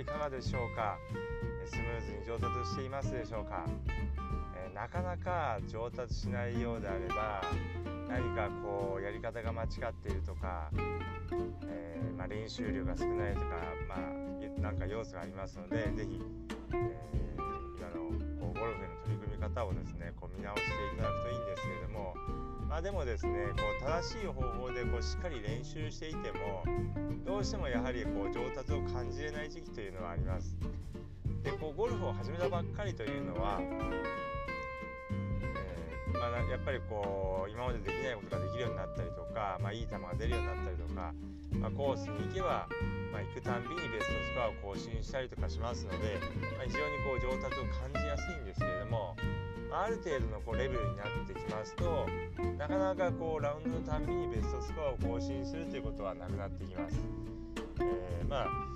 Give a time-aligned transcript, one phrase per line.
[0.00, 0.96] いかがでしょうか？
[1.66, 3.66] スムーズに上達していますでしょうか、
[4.56, 7.42] え、なかなか上達しないようであれば
[8.08, 10.70] 何かこうやり方が間違っているとか、
[11.68, 13.46] えー、まあ、練習量が少ないとか、
[13.88, 16.22] まあ、なんか要素がありますので是非、
[16.72, 17.38] えー、
[17.78, 18.08] 今の
[18.40, 22.14] こうゴルフへの取り組み方をですねこう見直していただくといいんですけれども
[22.70, 26.62] まあ、でもですねこう正しい方法でこうしっかり練習していても
[27.26, 30.56] どうしてもやはりこう上達を感じれない時期というのはあります。
[31.42, 33.60] でこうゴルフを始めたばっかりというのは、
[36.50, 41.14] やっぱりこう今までできないことができるようになったりとか、まあ、いい球が出るようになったりとか、
[41.54, 42.66] まあ、コースに行けば、
[43.12, 46.18] ま行くたんびにベストスコアを更新したりとかしますので、
[46.58, 49.14] ま非常にこう上達を感じやすいんですけれども
[49.70, 52.08] まある程度のこうレベルになってきますと
[52.58, 56.98] なかなかこうラウンドのたんびにベストスコアを更新するということはなくなってきます。
[57.80, 58.70] えー、まあ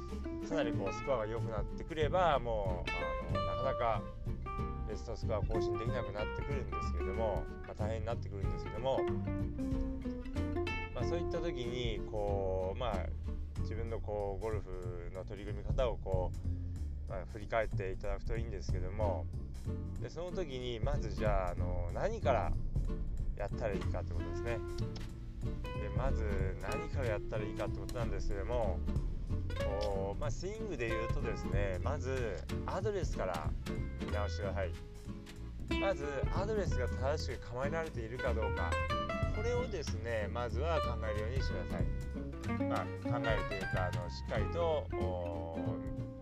[0.49, 2.91] かなりこうスコアが良くなってくればもう
[3.35, 4.03] あのなかなか
[4.89, 9.01] ベストスコア更新できなくなってくるんですけれども、まあ、大変になってくるんですけども、
[10.95, 13.07] まあ、そういった時にこうまあ
[13.61, 16.31] 自分のこうゴルフの取り組み方をこ
[17.09, 19.27] う、まあ、振り返っていただくといいんですけども
[20.03, 22.53] でその時にまずじゃああの何から
[23.37, 24.59] やったらいいかってことですね。
[25.45, 26.25] でまず
[26.63, 28.79] 何からやったらいいかってことなんですけども
[29.65, 33.51] こう、まあ、スイングで言うとですねまずアドレスから
[34.15, 34.71] 直してください。
[35.81, 38.71] まずアドレスが正しく構えられているかどうか。
[39.35, 42.79] これをですねまずは考えるようにしてください、まあ、
[43.19, 44.87] 考えるというかあのしっかりと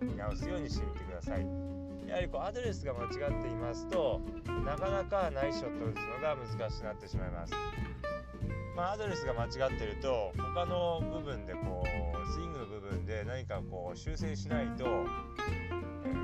[0.01, 1.47] 見直すようにしてみてください。
[2.09, 3.11] やはりこうアドレスが間違っ
[3.43, 4.21] ていますと
[4.65, 7.53] なかなかナイスショット打つのが難しくなってしまいます。
[8.75, 14.85] まあ、アドレスが間違ってると他の部分でこうスイングの部分で何かこう修正しないと、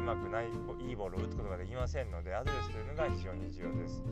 [0.09, 4.03] まくないいいボールを打つことができませんのでアドレスというのが非常に重要です。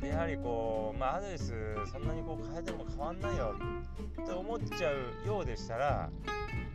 [0.00, 1.52] でやはりこう、まあ、アドレス
[1.90, 3.54] そんなにこう変えても変わんないよ
[4.24, 6.08] と思っちゃうようでしたら、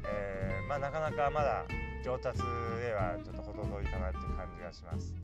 [0.05, 1.63] えー、まあ、なかなかまだ
[2.03, 5.15] 上達ではちょっと程遠いかなっていう感じがします。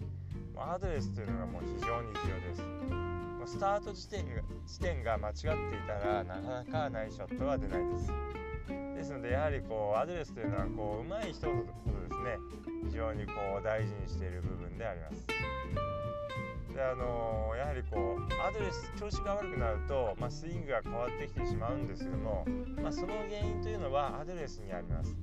[0.55, 2.61] アドレスというのがもう非常に重要です。
[2.61, 5.47] もうスタート地点が地点が間違ってい
[5.85, 8.11] たらなかなかナイスショットは出ないです。
[8.67, 11.69] ですのでやはりこうアドレスというのはこう上手い人ほどで
[12.09, 12.37] すね。
[12.85, 15.27] 非常にこう大事にしている部分であります。
[16.75, 22.45] であのー、やはりこうアドレス調子が悪くなると、まあ、スイングが変わってきてしまうんですけども、
[22.81, 25.15] まあ、その原因というのはアドレスにあります。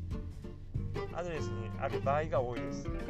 [1.14, 2.82] アドレスにある場合が多いです。
[2.82, 3.02] スイング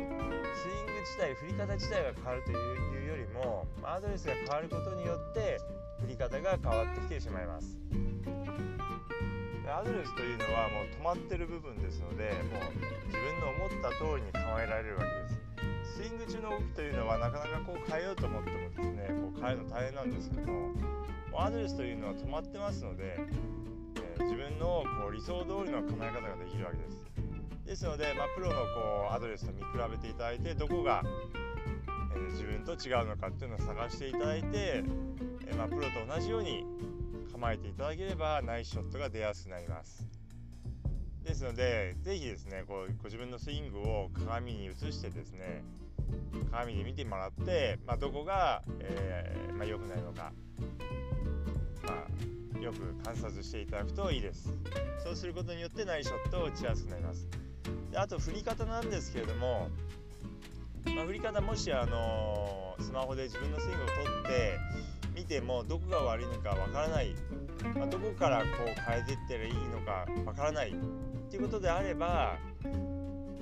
[1.03, 5.59] 自体振り方自体が変わるというよりもアドレスが変わることによって
[6.01, 7.79] 振り方が変わってきてしまいます。
[9.73, 12.77] アドレスというのはもう止まってる部分ですのでもう
[13.09, 15.97] 自分の思った通りに構えられるわけです。
[15.97, 27.05] スイング中の動きというのはなかなかこう変えようと思ってもですねこう変えるの大変なんですけどもアドレスというのは止まってますので、えー、自分のこう理想通りの構え方ができるわけです。
[27.65, 31.03] ですので、まあ、プロのこうアドレスと見比べていただいてどこが、
[32.17, 34.85] え、自分と違うのかっていうのを探していただいて、
[35.47, 36.65] え、まあ、プロと同じように
[37.33, 40.07] 構えていただければナイスショットが出やすくなります。
[41.25, 45.63] ですので是非ですねこうご自分のスイングを鏡に映してですね
[46.51, 50.33] 鏡で見てもらって、まあ、どこが、えー、まあ、良くないのか、
[51.85, 52.07] ま
[52.59, 54.51] あ、よく観察していただくといいです。
[55.03, 57.27] そうすることによってナイスショットを打ちやすくなります。
[57.91, 59.69] であと振り方なんですけれども、
[60.85, 64.59] まあ、振り方もしあのスマホで自分のスイングを取って
[65.15, 67.15] 見てもどこが悪いのかわからない、
[67.75, 70.75] まあ、どこからこう変えていったらいいのかわからないっ
[71.31, 72.39] ていうことであれば、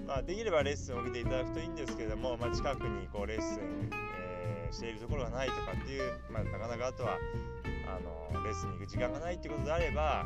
[0.06, 7.18] まあ、できればレッスンを受けていただくといいんですけれども、まあ、近くにこうレッスン、えー、しているところがないとかっていう、まあ、なかなかあとは
[7.86, 10.24] あのレッスンに行く時間がないっていうことであれば、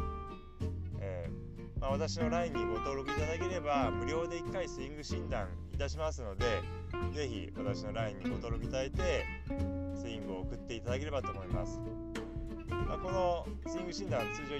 [1.00, 6.62] えーまあ、私の LINE にご登録いただければ無料で1回スイング診断いたしますので
[7.12, 9.24] 是非私の LINE にご登録いただいて
[9.96, 11.80] スイングを送っていただければと思います、
[12.70, 14.56] まあ、このスイング診断通常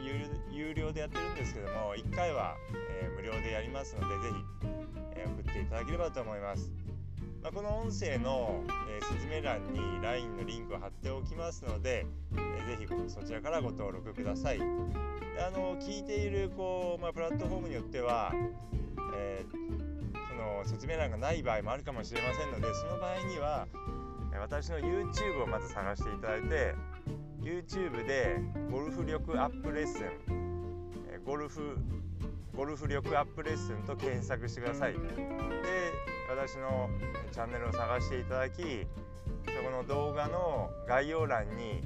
[0.52, 2.56] 有料でやってるんですけども1回は、
[3.00, 4.66] えー、無料でやりますので是非、
[5.14, 6.72] えー、送っていただければと思います
[7.44, 14.58] まあ、この音声の、えー、説明欄に LINE のリンクを貼っておきますので、えー、ぜひそちらからご登録ください。
[14.58, 14.64] で
[15.46, 18.32] あの聞いているこう、まあ、プラットフォームによっては、
[19.14, 19.93] えー、
[20.44, 23.66] の説明欄がない場合もあるかもしれませんのでその場合には
[24.40, 26.74] 私の YouTube をまず探していただいて
[27.40, 30.44] YouTube でゴルフ力アップレッスン
[31.24, 31.78] ゴルフ
[32.56, 34.92] ゴルフ力アップレッスンと検索してください。
[34.92, 34.98] で
[36.30, 36.88] 私の
[37.32, 38.86] チャンネルを探していただき
[39.46, 41.80] そこの動画の概要欄に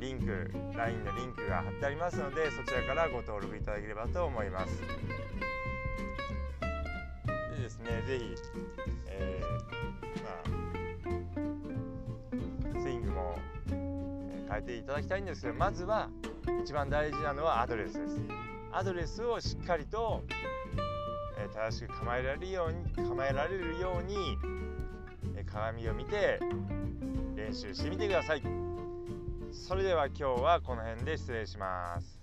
[0.00, 5.51] リンク LINE のリンクが貼ってありますのでそちらからご登録いただければと思います。
[7.62, 8.34] ですね是非、
[9.06, 10.30] えー、ま
[12.76, 13.38] あスイングも
[13.68, 16.10] 変えていただきたいんですけどまずは
[16.62, 18.18] 一番大事なのはアドレスです。
[18.72, 20.24] アドレスをしっかりと、
[21.38, 24.16] えー、正しく構えられるように構えられるように、
[25.36, 26.40] えー、鏡を見て
[27.36, 28.42] 練習してみてください。
[29.52, 32.21] それでは今日はこの辺で失礼します。